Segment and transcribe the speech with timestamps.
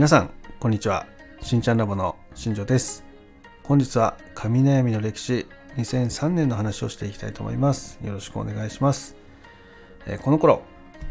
[0.00, 0.30] 皆さん
[0.60, 1.04] こんにちは。
[1.42, 3.04] しんちゃんラボの新庄です。
[3.64, 7.98] 本日は神悩みの歴史2003年の話をしていきたいと思います。
[8.02, 9.14] よろしくお願いします、
[10.06, 10.62] えー、この頃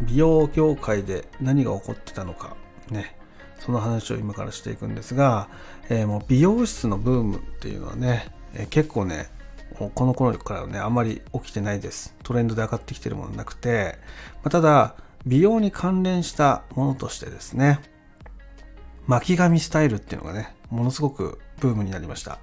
[0.02, 2.57] 美容業界で何が起こってたのか
[2.89, 3.15] ね
[3.59, 5.49] その話を今からしていくんですが、
[5.91, 9.27] えー、もう美容室のブームっていうのはね、えー、結構ね
[9.75, 12.15] この頃からねあんまり起きてないです。
[12.23, 13.99] トレンドで上がってきてるものなくて、
[14.37, 14.96] まあ、ただ
[15.28, 17.82] 美容に関連したものとしてですね
[19.09, 22.37] 巻き髪スタイルっていうのがねものすごくブームになりました。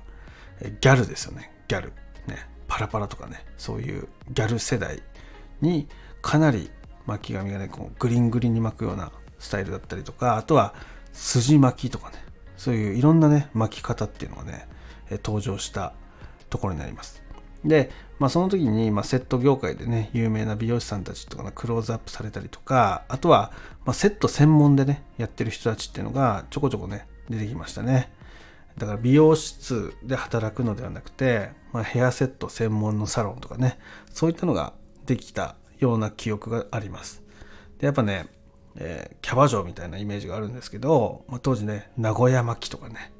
[0.60, 1.52] ギャルですよね。
[1.68, 1.92] ギャル。
[2.26, 2.44] ね。
[2.66, 3.44] パラパラとかね。
[3.56, 5.00] そういうギャル世代
[5.60, 5.86] に
[6.22, 6.72] かなり
[7.06, 10.74] 巻き髪がねこうグリングリンに巻くようなスタイルだったりとかあとは
[11.12, 12.16] 筋巻きとかね。
[12.56, 14.66] そういういろんなね巻き方っていうのがね
[15.22, 15.92] 登場した
[16.50, 17.22] ところになります。
[17.66, 23.52] で、まあ、その時に、まあ、セット業界でね有名な美容師さんたちとかがクローズアップされたりとかあとは、
[23.84, 28.12] まあ、セット専門でねやってる人たちっていうのがちょこちょこね出てきましたね。
[28.78, 33.78] だから美容室で働くのではなくて、まあ、ヘアセット専門のサロンとかね
[34.12, 34.74] そういったのが
[35.06, 37.22] できたような記憶があります。
[37.78, 38.26] でやっぱね、
[38.76, 43.12] えー、キャバ嬢みたいなイメージがあるんですけど、まあ、当時ね名古屋巻きとかね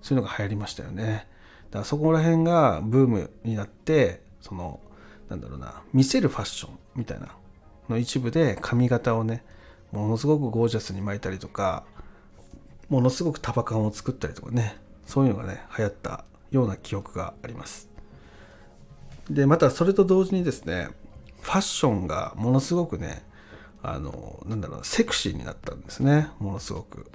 [0.00, 1.28] そういうのが流行りましたよね。
[1.72, 4.78] だからそこら辺がブームになってその
[5.28, 7.28] なんだろうな見せるファッションみたいな
[7.88, 9.42] の一部で髪型をね
[9.90, 11.84] ものすごくゴージャスに巻いたりとか
[12.90, 17.88] ものすごく束感を作ったりとかねそういうのがね流行ったような記憶があります。
[19.30, 20.88] でまたそれと同時にですね
[21.40, 23.24] ファッションがものすごくね
[23.82, 27.10] あのなんだろうセクシーになったんですねものすごく。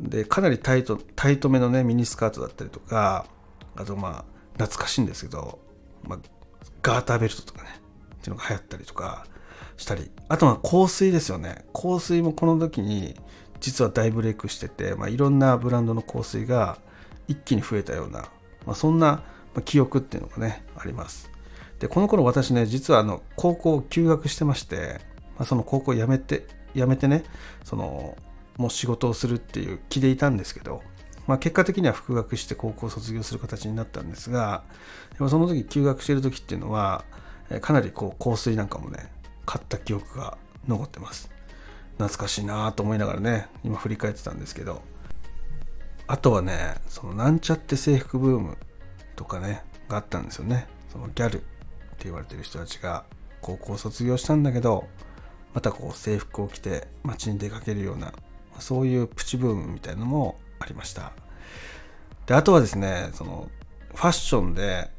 [0.00, 3.26] でかなりタイトタイトめのねミニスカートだったりとか
[3.80, 5.58] あとまあ懐かしいんですけど、
[6.02, 6.18] まあ、
[6.82, 7.68] ガーターベルトとかね
[8.14, 9.26] っていうのが流行ったりとか
[9.76, 11.64] したりあとは香水ですよね。
[11.72, 13.14] 香水もこの時に
[13.60, 16.78] 実は大ブレイクしてて、まあ、いろんなブランドの香水が
[17.28, 18.28] 一気に増えたような、
[18.66, 19.22] まあ、そんな
[19.64, 21.30] 記憶っていうのがねあります。
[21.78, 25.00] でこの頃私ね実はあの高校を休学してまして、
[25.36, 27.24] まあ、その高校辞めて辞めてね
[27.64, 28.16] その
[28.58, 30.82] もう仕事をするっていう気でいたんですけど
[31.30, 34.64] まあ、結果的には復学して高校を卒業する形になったんですが
[35.16, 37.04] でもその時休学してる時っていうのは
[37.60, 39.12] かなりこう香水なんかもね
[39.46, 41.30] 買った記憶が残ってます。
[41.98, 44.82] 懐かしいなと思いながらね今振り返ってたんですけど。
[46.08, 48.58] あとはねそのなんちゃって制服ブーム
[49.14, 50.66] とかねがあったんですよね。
[50.88, 51.44] そのギャルって
[52.04, 53.04] 言われてる人たちが
[53.40, 54.88] 高校卒業したんだけど
[55.54, 58.12] またこう制服を着て街に出かけるような
[58.58, 61.12] そういうプチブームみたいなのもありました。
[62.26, 63.50] であとはですねその
[63.94, 64.90] ファッションで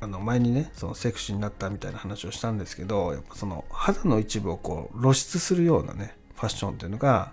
[0.00, 7.32] あの前にねそのセクシーになったみたいな話をしたんですけどやっぱその肌の一部をこう露出するようなねファッションっていうのが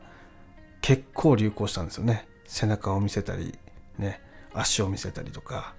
[0.81, 2.28] 結構流行したんですよね。
[2.46, 3.58] 背中を見せたり
[3.98, 4.22] ね
[4.54, 5.75] 足を見せたりとか、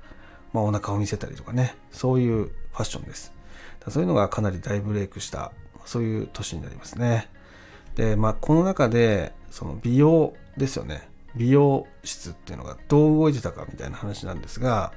[0.52, 3.32] まあ、お腹を見せたりとかねそういうファッションです。
[3.88, 5.52] そういうのがかなり大ブレイクした
[5.84, 7.28] そういう年になりますね。
[7.96, 11.08] でまあこの中でその美容ですよね。
[11.36, 14.92] 美容室っていうのがどう動いてたかみたいな話なんですが、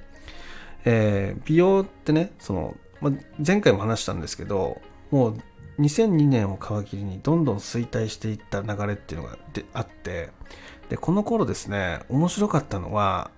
[0.85, 3.11] えー、美容ってねその、ま
[3.45, 4.81] 前回も話したんですけど
[5.11, 5.37] もう
[5.79, 10.29] 2002年を皮切りにどんどん衰退していった流れっていうのがであって
[10.89, 13.31] でこの頃ですね面白かったのは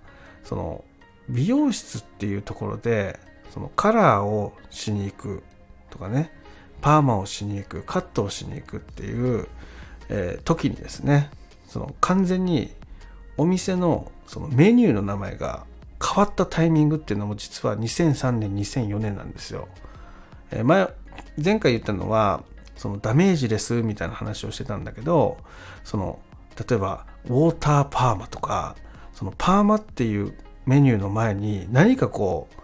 [0.43, 0.85] その
[1.27, 3.19] 美容室っていうところで
[3.51, 5.43] そのカラーをしに行く
[5.89, 6.31] とかね
[6.81, 9.47] パーマをしに行くカットをしに行くっていう、
[10.07, 11.29] えー、時にですね
[11.67, 12.71] その完全に
[13.39, 15.66] お店のそのメニューの名前が
[16.03, 19.69] 変わったタイミングっていうのも実は2003年2004年なんですよ。
[20.51, 20.89] えー、前
[21.41, 22.44] 前回言ったのは
[22.75, 25.38] そのダメージレスみたいな話をしてたんだけど
[25.83, 26.19] その
[26.69, 28.75] 例えばウォーターパーマとか
[29.13, 30.33] そのパーマっていう
[30.66, 32.61] メニューの前に何かこう、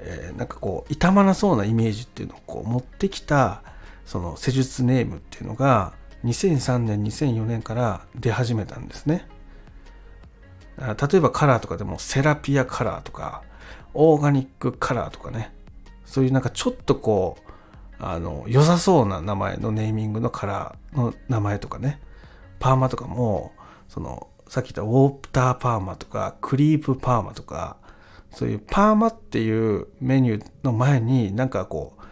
[0.00, 3.62] えー、なんかこう傷まなそうなイメージっていうのをこう持ってきた
[4.06, 5.92] その施術ネームっていうのが
[6.24, 9.28] 2003年2004年から出始めたんですね。
[10.78, 13.42] 例えばカラーとかでもセラピアカラーとか
[13.92, 15.52] オーガニックカラーとかね。
[16.04, 17.52] そういうなんかちょっとこう
[17.98, 22.00] あの良さそうな名前のネーミングのカラーの名前とかね。
[22.58, 23.52] パーマとかも
[23.88, 27.76] そのさっき言ったウォーターパーマとかクリープパーマとか
[28.32, 32.02] そういうパーマっていうメニューの前になんかこう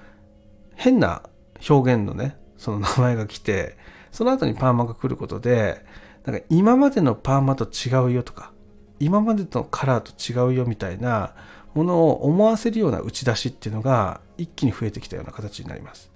[0.74, 1.22] 変な
[1.68, 3.76] 表現のねその名前が来て
[4.10, 5.84] その後にパーマが来ることで
[6.24, 8.52] なんか今までのパーマと違うよとか
[9.00, 11.34] 今までのカラーと違うよみたいな
[11.74, 16.10] ものを思わせるような打ち出しっていうのが一気に増えてきたような形になります。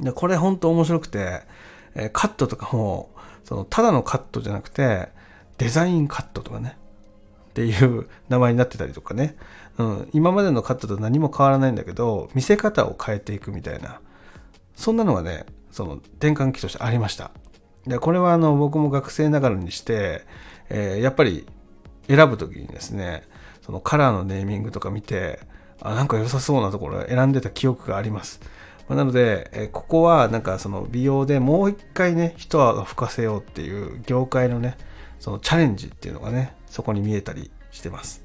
[0.00, 1.42] でこれ本当面白くて
[2.12, 3.10] カットとかも
[3.44, 5.08] そのただのカットじゃなくて
[5.58, 6.76] デザインカットとかね
[7.50, 9.36] っていう名前になってたりとかね、
[9.78, 14.00] うん、今までのカットと何も変わらないんだけど見せ方を変えていくみたいな
[14.74, 17.30] そんなのがねその転換期としてありました
[17.86, 20.24] でこれはあの僕も学生ながらにして、
[20.68, 21.46] えー、やっぱり
[22.08, 23.24] 選ぶ時にですね
[23.62, 25.40] そのカラーのネーミングとか見て
[25.80, 28.40] あなんか良さそうなところ選んでた記憶があります。
[28.88, 34.76] なので、えここはなんかその美容でもう一回ね一泡吹かせようっていう業界のね
[35.18, 38.22] そのチャレンジっていうのがねそこに見えたりしてます。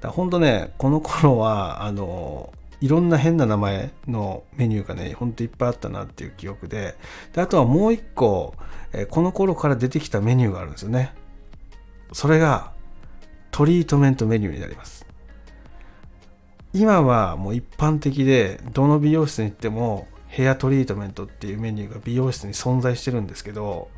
[0.00, 6.96] だから本当ねこの頃はあのいろんな変な名前のメニューがねほんといっぱいあったなっていう記憶で。
[7.32, 8.54] であとはもう一個、
[8.92, 11.12] えこの頃から出てきたメニューがあるんですよね。
[12.12, 12.72] それが
[13.50, 15.06] トリートメントメニューになります。
[16.72, 23.88] 今はもう一般的でどの美容室に行ってもヘアトリートメントっていうメニューが美容室に存在してるんですけど、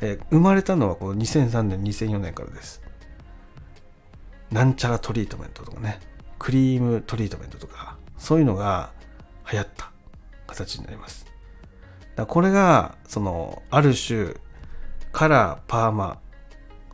[0.00, 2.82] えー、生まれたのはこの2003年2004年からです。
[4.50, 6.00] なんちゃらトリートメントとかね
[6.38, 8.90] クリームトリートメントとかそういうのが
[9.50, 9.90] 流行った
[10.46, 11.26] 形になります
[12.16, 14.34] だこれがそのある種
[15.12, 16.18] カラーパーマ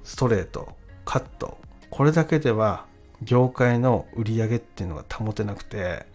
[0.03, 0.73] ストレート
[1.05, 1.59] カット
[1.91, 2.87] これだけでは
[3.23, 6.07] 業界の売り上げっていうのが保てなくて、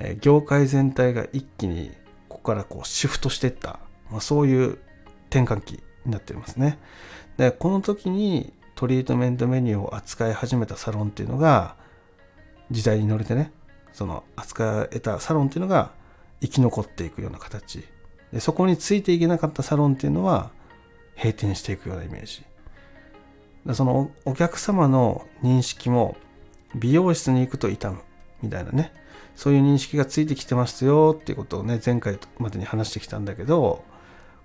[0.00, 1.92] え業界全体が一気に
[2.28, 3.78] ここからこうシフトしていった、
[4.10, 4.78] まあ、そういう
[5.30, 6.78] 転換期になってますね。
[7.36, 11.76] でこの時にトリートメントメニューを扱い始めたサロンっていうのが
[12.70, 13.52] 時代に乗れてね
[13.92, 15.92] その扱えたサロンっていうのが
[16.40, 17.84] 生き残っていくような形。
[18.32, 20.50] でそこについていけなかったサロンっていうのは
[21.16, 22.44] 閉店していくようなイメージ。
[23.74, 26.16] そのお客様の認識も
[26.74, 27.98] 美容室に行くと痛む
[28.42, 28.92] みたいなね。
[29.36, 33.84] そういう認識がついてきてますよっていうことをね前回までに話してきたんだけど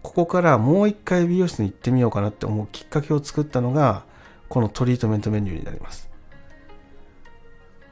[0.01, 4.05] ここからもう一回美容室に行ってみようかなって思うきっかけを作ったのが
[4.47, 6.09] このトリートメントメニューになります。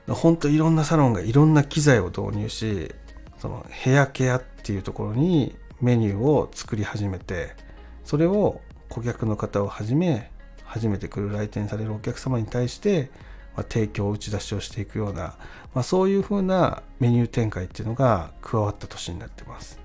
[0.07, 2.93] ほんといろんなサロンがいろんな機材を導入し
[3.37, 7.55] そのヘアケアっていうところにメニューを作り始めて
[8.03, 10.31] それを顧客の方をはじめ
[10.63, 13.11] 初めて来る来店されるお客様に対して
[13.55, 15.35] ま提供打ち出しをしていくような、
[15.73, 19.79] まあ、そういうふうなメニュー展開っていうのが加わった年になってます。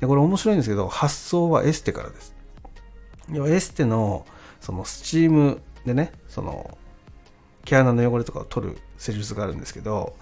[0.00, 2.34] でこれ面白いんですけど発想はエステからです。
[3.32, 4.26] 要はエステの
[4.60, 6.78] そのスチームでねその
[7.66, 10.16] 毛穴の汚れとかを取る施術があるんですけど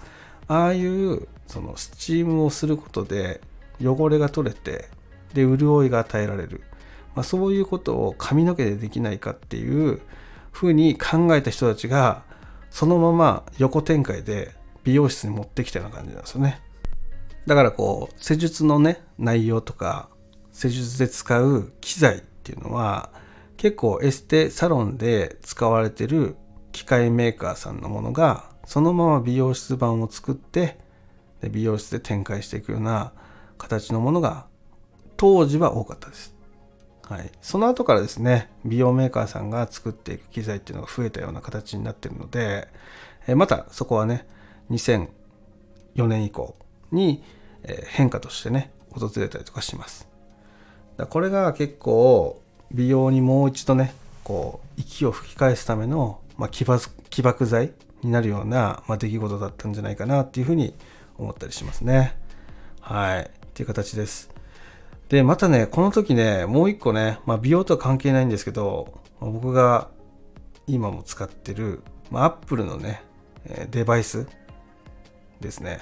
[0.47, 3.39] ああいうそのスチームをすることで
[3.81, 4.89] 汚れが取れて
[5.33, 6.61] で潤いが与えられる、
[7.15, 10.01] まあ、そういうことを髪の毛でできないかっていう
[10.51, 12.23] ふうに考えた人たちが
[12.69, 14.53] そのまま横展開で
[14.83, 16.61] 美容室に持ってきたような感じなんですよね。
[17.45, 20.09] だからこう、施術のね、内容とか、
[20.51, 23.11] 施術で使う機材っていうのは、
[23.57, 26.35] 結構エステサロンで使われてる
[26.75, 30.77] 機械メーカーさんのものが、そのまま美容室版を作って、
[31.39, 33.13] で美容室で展開していくような
[33.57, 34.45] 形のものが
[35.15, 36.35] 当時は多かったです。
[37.03, 42.67] はい、その後からですね美容メーカーさんが作っていく機材っていうのが増えたような形になってるので、
[43.25, 44.27] えまたそこはね
[44.71, 45.07] 2004
[46.07, 46.55] 年以降
[46.91, 47.23] に
[47.85, 50.09] 変化としてね訪れたりとかします
[50.97, 52.41] だこれが結構
[52.71, 53.93] 美容にもう一度ね
[54.25, 60.75] こう息を吹き返すための、まあ、起爆起爆剤になるような、まあ、出来事だったんじゃないかなっていうふうに
[61.17, 62.17] 思ったりしますね。
[62.81, 63.21] はい。
[63.21, 64.29] っていう形です。
[65.09, 69.89] で、またね、この時ね、もう一個ね、まあ、美容とは関係ないんですけど、ま僕が
[70.67, 73.01] 今も使ってる、まあ、Apple のね、
[73.71, 74.27] デバイス
[75.39, 75.79] ですね。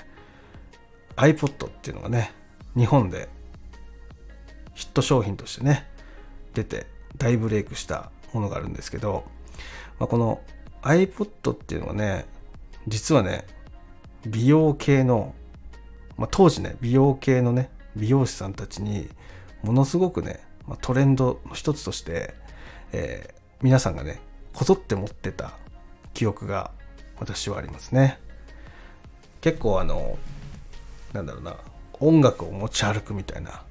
[1.15, 2.31] iPod っていうのがね、
[2.75, 3.29] 日本で
[4.74, 5.88] ヒット商品としてね、
[6.53, 9.24] 出て大ブレイクしたものがあるんですけど、
[10.03, 10.41] まあ、この
[10.81, 12.25] iPod っていうのはね、
[12.89, 13.45] 実はね、
[14.27, 15.33] 美容系の、
[16.17, 19.07] まあ、当時ね、美容系のね、美容師さんたちに
[19.62, 22.33] ものすごくね、まトレンドの一つとして、
[22.91, 24.19] えー、皆さんがね
[24.51, 25.53] こぞって持ってた
[26.13, 26.72] 記憶が
[27.17, 28.19] 私はありますね。
[29.39, 30.17] 結構あの
[31.13, 31.55] なんだろうな
[32.01, 33.63] 音楽を持ち歩くみたいな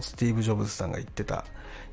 [0.00, 1.44] スティーブ・ジョブズさんが言ってた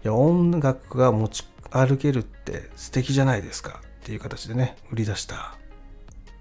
[0.04, 5.56] いや音楽が持ち歩けるって素敵じゃないですかっていう形でね売り出した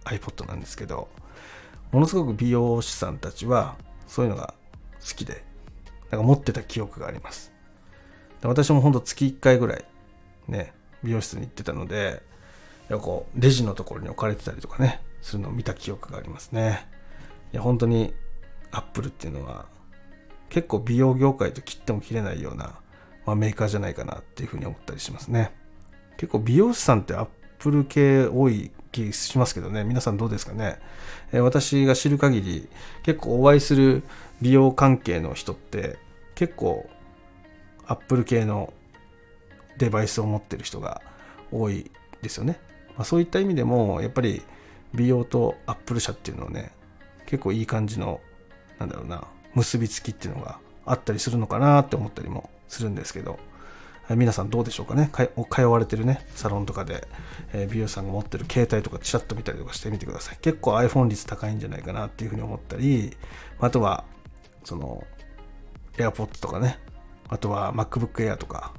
[0.04, 1.08] iPod なんですけど
[1.92, 4.54] ものすごく美容師さんたちはそういうのが
[5.06, 5.44] 好きで、
[6.10, 7.52] なんか持ってた記憶があります。
[8.42, 9.84] 私もほんと月1回ぐらい
[10.48, 10.72] ね、
[11.02, 12.22] 美容室に行ってたので、
[12.88, 16.86] やこうレジのところに置かれてたりとかね、するのを見た記憶がありますね。
[17.52, 18.14] いや、本当に
[18.70, 19.66] アップルっていうのは
[20.48, 22.78] 結構美容業界と切っても切れないような
[23.26, 25.52] まあ、メーカーじゃないかなっていうふうに思ったりしますね。
[26.16, 27.28] 結構美容師さんってアッ
[27.58, 30.78] プル系多い気しますけどね、皆さんどうですかね。
[31.32, 32.68] えー、私が知る限り、
[33.02, 34.02] 結構お会いする
[34.40, 35.98] 美容関係の人って
[36.34, 36.88] 結構
[37.86, 38.72] アップル系の
[39.78, 41.02] デバイスを持ってる人が
[41.52, 41.90] 多い
[42.22, 42.58] ですよね。
[42.96, 44.42] まあ、そういった意味でもやっぱり
[44.94, 46.72] 美容とアップル社っていうのはね
[47.26, 48.20] 結構いい感じの
[48.78, 53.38] なんだろうな結びつきっていうのがあったりするのかなって思ったりもするんですけど
[54.10, 55.10] 皆さんどうでしょうかね？
[55.50, 57.08] 通われてるねサロンとかで、
[57.52, 63.16] え美容師さんが持ってる携帯とかチラッと見たりとかしてみてください結構 iPhone 率高いんじゃないかなっていうふうに思ったり
[63.58, 64.04] あとは
[64.62, 65.04] その
[65.94, 66.78] AirPods とかね
[67.28, 68.74] あとは MacBook Air とか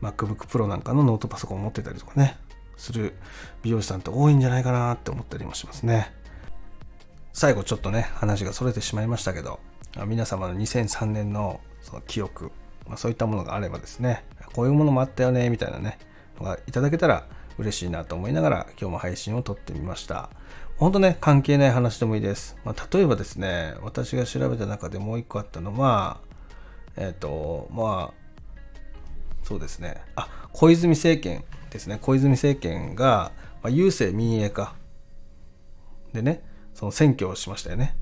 [0.00, 2.36] MacBook Pro なんかのノートパソコンを持ってたりとかね
[2.76, 3.14] する
[3.62, 6.12] 美容師さんって多いんじゃないかなって思ったりもしますね。
[7.32, 9.60] 最後ちょっとね、話がそれてしまいましたけど、
[10.06, 12.50] 皆様の2003年のその記憶、
[12.92, 14.22] まあ、そういったものがあればですね、
[14.52, 15.98] こういうものもあったよね、みたいなね、
[16.38, 17.24] のがいただけたら
[17.56, 20.28] 嬉しいなと思いながら今日も配信を撮ってみました。
[20.76, 22.58] 本当ね、関係ない話でもいいです。
[22.66, 26.20] まあ、例えばですね、私が調べた中でもう一個あったのは、
[26.98, 28.14] えっ、ー、と、まあ、
[29.42, 33.32] そうですね、あ、小泉政権ですね、小泉政権が、
[33.62, 34.74] まあ、郵政民営化
[36.12, 36.42] でね、
[36.74, 37.96] その選挙をしましたよね。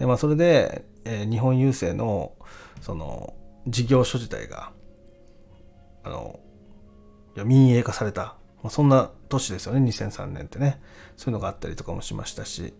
[0.00, 2.32] で、まあ、それで、えー、日本郵政の、
[2.80, 3.34] その、
[3.68, 4.72] 事業所自体が、
[6.02, 6.40] あの、
[7.36, 8.36] いや民営化された。
[8.62, 10.80] まあ、そんな年ですよね、2003年ってね。
[11.16, 12.74] そういうのがあったりとかもしましたし、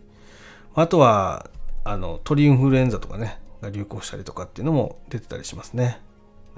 [0.75, 1.51] あとは、
[1.85, 6.01] あの、鳥インフルエンザとかね、が流行したりとかっていうのも出てたりしますね。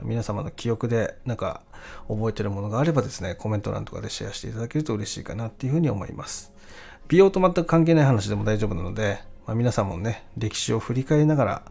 [0.02, 1.62] 皆様の記憶でなんか
[2.08, 6.52] 覚えてるものがあればですね、コメント欄とかでシェアしていただけると嬉しいかなっていうふうに思います。
[7.08, 11.62] 美容と全く関係ない話でも大丈夫なので、まあ、皆さんもね、歴史を振り返りながら、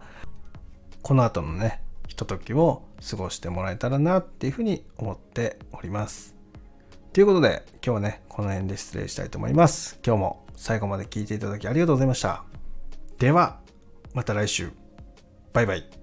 [1.01, 1.81] この後のね、
[2.19, 6.35] とときを過ごしてもらえたらなっていうふうに思っております。
[7.13, 9.97] ということで、今日はね、この辺で失礼したいと思います。
[10.05, 12.43] 今日も最後まで聴いていただきありがとうございました。
[13.17, 13.61] では、
[14.13, 14.71] また来週。
[15.53, 15.98] バイバイ。